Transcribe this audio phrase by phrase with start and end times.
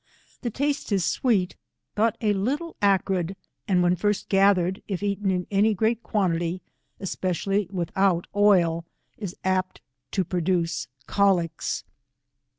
[0.41, 1.55] The taste is sweet,
[1.93, 3.35] but a little acrid,
[3.69, 6.63] ftsd when first gathered, if eaten in any great quantity,
[6.99, 8.83] especially without oil,
[9.19, 9.79] is apt
[10.13, 11.83] to produce cholics.